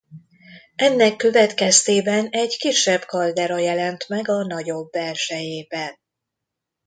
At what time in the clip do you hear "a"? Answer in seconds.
4.29-4.43